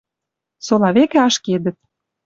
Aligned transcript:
Сола 0.65 0.89
векӹ 0.95 1.19
ашкедӹт. 1.27 1.77